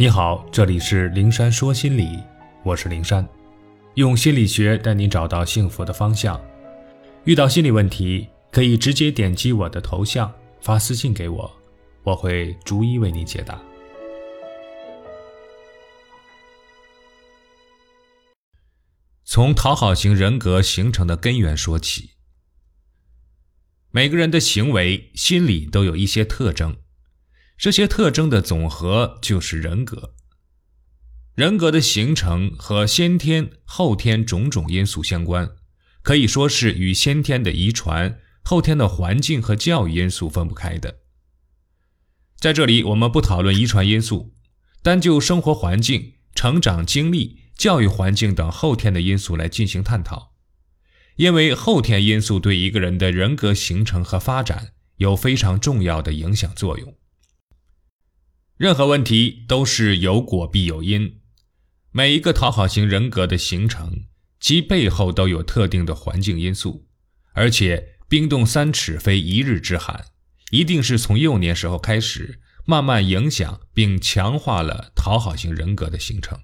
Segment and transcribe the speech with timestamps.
[0.00, 2.22] 你好，这里是灵山说心理，
[2.62, 3.28] 我是灵山，
[3.94, 6.40] 用心理学带你找到幸福的方向。
[7.24, 11.50] 遇到心理问题，可以直接点击我的头像发私信给我，
[12.04, 13.60] 我会逐一为你解答。
[19.24, 22.10] 从讨好型人格形成的根源说起，
[23.90, 26.76] 每个人的行为、心理都有一些特征。
[27.58, 30.14] 这些特征的总和就是人格。
[31.34, 35.50] 人格的形成和先天、后天种种因素相关，
[36.02, 41.00] 可以说是与先天的遗传、后天的环境和教育因素分不开的。
[42.36, 44.36] 在这里，我们不讨论遗传因素，
[44.80, 50.34] 单就生活环境、成长经历、教育环境等后天的因素来进行探讨，
[51.16, 56.94] 因为后天因素对一个人的人格形成和发展有非常重要的影响作用。
[58.58, 61.20] 任何问题都是有果必有因，
[61.92, 64.06] 每一个讨好型人格的形成，
[64.40, 66.88] 其背后都有特定的环境因素，
[67.34, 70.06] 而且冰冻三尺非一日之寒，
[70.50, 76.40] 一定是从幼年时候开始，慢慢影响并强化了讨好型人格的形成。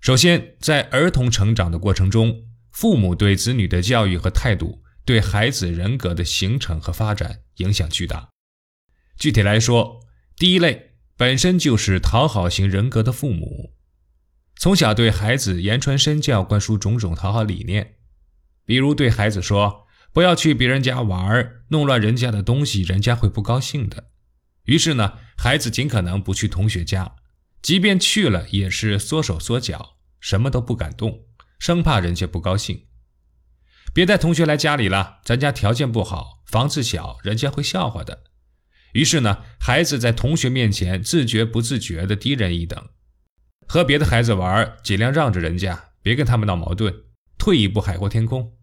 [0.00, 8.30] 首先，在儿童成长的过程中，父母对子女的教育和态度，对孩子人格的形成和发展影响巨大。
[9.18, 10.00] 具体来说，
[10.38, 13.72] 第一类本身就是讨好型人格的父母，
[14.56, 17.94] 从小对孩子言传身教，灌输种种讨好理念，
[18.66, 24.10] 比如对孩子说不要去别人家玩，弄乱人家的东西，人家会不高兴的。
[24.64, 27.16] 于是呢，孩子尽可能不去同学家，
[27.62, 31.20] 即便去了也是缩手缩脚，什么都不敢动，
[31.58, 32.84] 生怕人家不高兴。
[33.94, 38.24] 别带同学来家里了，咱家条件不好，房子小，人家会笑话的。
[38.96, 42.82] 于是呢，孩子在同学面前自觉不自觉地低人一等，
[43.68, 46.94] 和别的孩子玩，尽量让着人家，别跟他们闹矛盾，
[47.36, 48.54] 退一步海阔天空。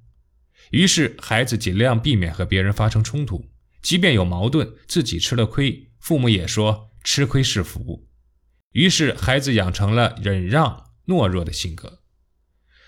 [0.72, 3.52] 于是孩子尽量避免和别人发生冲突，
[3.84, 8.08] 即便有矛盾，自己吃了亏，父母也说吃亏是福。
[8.72, 12.00] 于是孩子养成了忍让、懦弱的性格。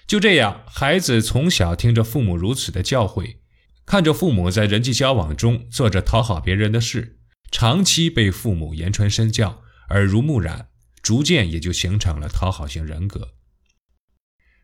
[0.07, 3.37] 就这样，孩子从小听着父母如此的教诲，
[3.85, 7.19] 看着父母在人际交往中做着讨好别人的事。
[7.51, 10.69] 长期被父母言传身教，耳濡目染，
[11.01, 13.35] 逐渐也就形成了讨好型人格。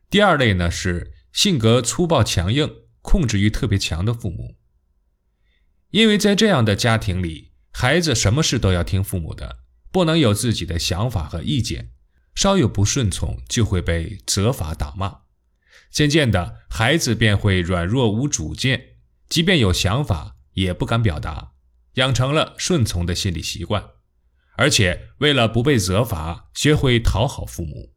[0.10, 2.70] 第二类呢是性格粗暴强硬、
[3.02, 4.58] 控制欲特别强的父母。
[5.92, 9.60] 因为在这样的家庭里，孩子什么事都要听父母的，
[9.92, 11.92] 不能有自己的想法和意见，
[12.36, 15.22] 稍有不顺从就会被责罚打骂。
[15.90, 18.98] 渐渐的，孩子便会软弱无主见，
[19.30, 21.51] 即便有想法也不敢表达。
[21.96, 23.90] 养成了顺从的心理习惯，
[24.56, 27.94] 而且为了不被责罚，学会讨好父母。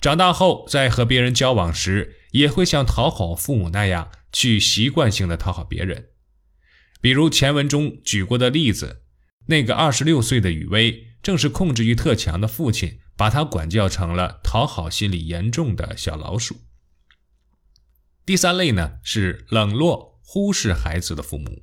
[0.00, 6.10] 长大后，在和别人交往时，也会像讨好父母那样去习惯性的讨好别人。
[7.00, 9.04] 比如前文中举过的例子，
[9.46, 16.56] 那个二十六岁的雨薇，正是控制欲特强的父亲把他管教成了讨好心理严重的小老鼠。
[18.26, 21.62] 第三类呢，是冷落、忽视孩子的父母。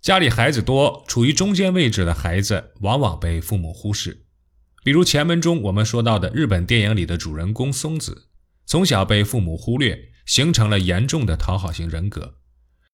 [0.00, 4.24] 家里孩子多，处于中间位置的孩子往往被父母忽视。
[4.84, 8.28] 比如前文中我们说到的日本电影里的主人公松子，
[8.64, 12.36] 从小被父母忽略，形成了严重的讨好型人格。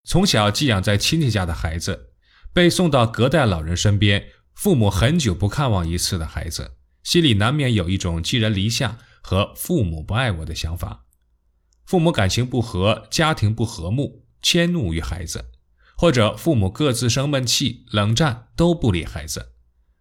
[0.05, 2.15] 从小寄养在亲戚家的孩子，
[2.53, 6.73] 被送到隔代老人身边，父母很久不看望一次的孩子，
[7.03, 11.05] 心里难免有一种寄人篱下和父母不爱我的想法。
[11.85, 15.51] 父母感情不和，家庭不和睦，迁怒于孩子。
[15.97, 19.53] 或者父母各自生闷气、冷战，都不理孩子，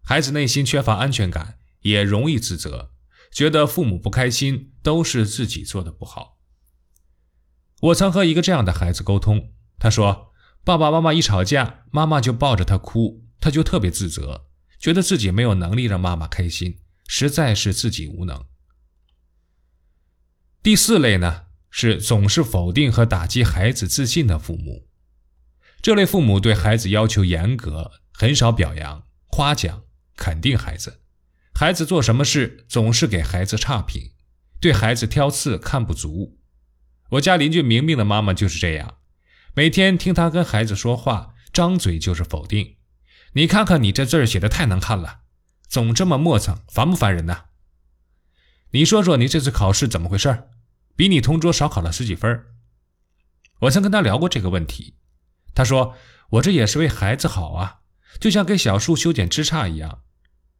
[0.02, 2.90] 孩子内心缺乏安全感，也容易自责，
[3.32, 6.38] 觉得父母不开心都是自己做的不好。
[7.80, 10.32] 我曾和一个这样的孩子沟通，他说
[10.64, 14.46] ：“爸爸妈妈一吵架，妈妈就抱着他哭，他就特别自责，
[14.78, 18.46] 觉得自己没有能力让妈妈开心，实在是自己无能。”
[20.62, 24.88] 第四类呢，是总是否定和打击孩子自信的父母。
[25.84, 29.82] 这类父母对孩子要求严格，很少表扬、夸奖、
[30.16, 31.02] 肯定孩子。
[31.54, 34.12] 孩子做什么事总是给孩子差评，
[34.58, 36.38] 对孩子挑刺、看不足。
[37.10, 38.94] 我家邻居明明的妈妈就是这样，
[39.52, 42.76] 每天听他跟孩子说话，张嘴就是否定。
[43.34, 45.18] 你看看你这字儿写的太难看了，
[45.68, 47.44] 总这么磨蹭，烦不烦人呐？
[48.70, 50.44] 你说说你这次考试怎么回事？
[50.96, 52.46] 比你同桌少考了十几分。
[53.60, 54.94] 我曾跟他聊过这个问题。
[55.54, 55.94] 他说
[56.30, 57.80] ：“我这也是为孩子好啊，
[58.20, 60.00] 就像给小树修剪枝杈一样。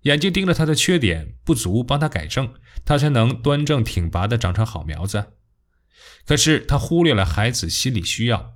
[0.03, 2.55] 眼睛盯着他的缺点不足，帮他改正，
[2.85, 5.33] 他才能端正挺拔的长成好苗子。
[6.27, 8.55] 可是他忽略了孩子心理需要，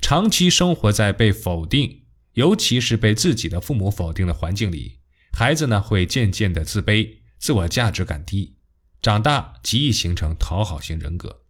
[0.00, 4.98] 长期生活在被否定，尤其是被自己的父母否定的环境里，
[5.32, 8.56] 孩子呢会渐渐的自卑，自我价值感低，
[9.00, 11.42] 长大极易形成讨好型人格。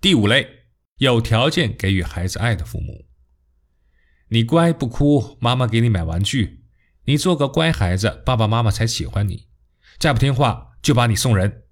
[0.00, 0.59] 第五类，
[1.00, 3.06] 有条件给予孩子爱的父母。
[4.28, 6.58] 你乖不哭，妈妈给你买玩具；
[7.06, 9.48] 你做个乖孩子，爸爸妈妈才喜欢你。
[9.98, 11.62] 再不听话，就把你送人。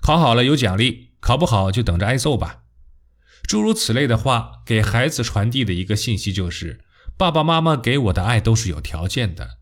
[0.00, 2.62] 考好了有奖励，考不好就等着挨揍吧。
[3.42, 6.80] 诸如此类的话，给孩子传递的一个信息就是：
[7.18, 9.58] 爸爸妈妈给我的爱都是有条件的，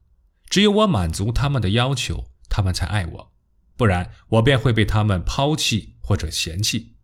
[0.48, 3.32] 只有我满足他们的要求，他们才爱我，
[3.76, 6.94] 不然我便会被他们抛弃或者嫌弃。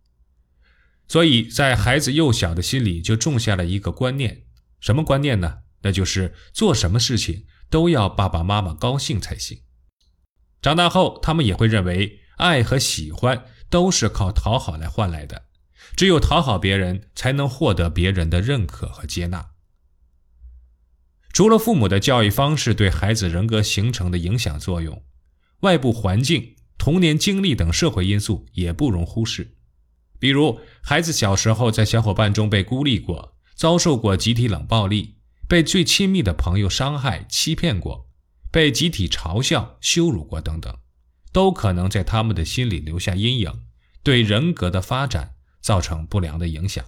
[1.09, 4.43] 所以在孩子幼小的心里就种下了一个观念，
[4.81, 5.59] 什么观念呢？
[5.83, 9.61] 那就是做什么事情都要爸爸妈妈高兴才行。
[10.61, 15.45] 长大后，他们也会认为爱和喜欢都是靠讨好来换来的，
[15.95, 19.51] 只有讨好别人，才能获得别人的认可和接纳。
[21.33, 25.05] 除了父母的教育方式对孩子人格形成的影响作用，
[25.61, 29.56] 外部环境、童年经历等社会因素也不容忽视。
[30.19, 35.17] 比如，孩子小时候在小伙伴中被孤立过，遭受过集体冷暴力，
[35.49, 38.09] 被最亲密的朋友伤害、欺骗过，
[38.51, 40.77] 被集体嘲笑、羞辱过等等，
[41.33, 43.53] 都可能在他们的心里留下阴影，
[44.03, 46.85] 对人格的发展造成不良的影响。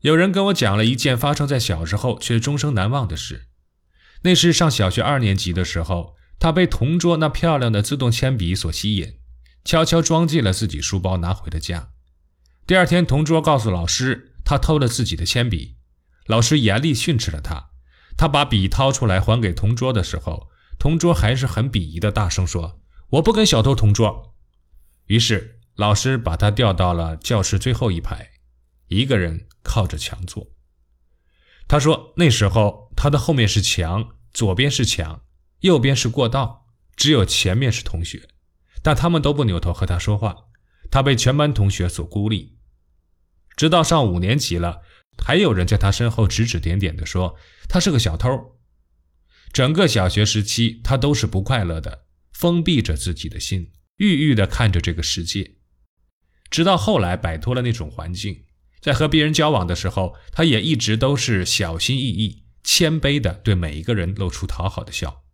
[0.00, 3.48] 有人跟我讲了一件发生在小时候却终生难忘的事，
[4.22, 9.17] 那是上小学二年级的时候，他被同桌那漂亮的自动铅笔所吸引。
[9.68, 11.90] 悄悄装进了自己书包，拿回了家。
[12.66, 15.76] 第二天，同桌告诉老师，他偷了自己的铅笔。
[16.24, 17.68] 老师严厉训斥了他。
[18.16, 20.48] 他把笔掏出来还给同桌的时候，
[20.78, 22.80] 同桌还是很鄙夷的大声说
[23.20, 24.34] ：“我不跟小偷同桌。”
[25.04, 28.30] 于是，老师把他调到了教室最后一排，
[28.86, 30.46] 一个人靠着墙坐。
[31.68, 35.24] 他说：“那时候他的后面是墙，左边是墙，
[35.60, 36.64] 右边是过道，
[36.96, 38.26] 只有前面是同学。”
[38.82, 40.36] 但他们都不扭头和他说话，
[40.90, 42.58] 他被全班同学所孤立。
[43.56, 44.82] 直到上五年级了，
[45.18, 47.36] 还有人在他身后指指点点地说
[47.68, 48.28] 他是个小偷。
[49.52, 55.56] 整个小学时期，他都是不快乐的，封闭着自己的心，郁郁地看着这个世界。
[56.50, 58.44] 直到后来摆脱了那种环境，
[58.80, 65.24] 在和别人交往的时候，他也一直都是小心翼翼、谦卑地对每一个人露出讨好的笑。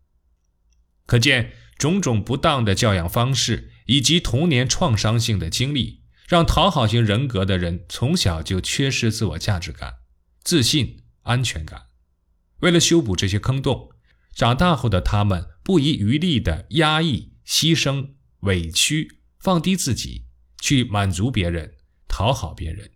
[1.07, 1.53] 可见。
[1.79, 9.95] 种种不当的教养方式以及童年创伤性的经历，让讨好型人格的人从小就缺失自我价值感、
[10.43, 11.83] 自信、安全感。
[12.61, 13.91] 为了修补这些坑洞，
[14.35, 20.27] 长大后的他们不遗余力地压抑、牺牲、委屈、放低自己，
[20.61, 21.75] 去满足别人、
[22.09, 22.91] 讨好别人，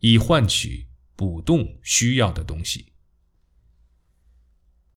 [0.00, 2.91] 以换取补洞需要的东西。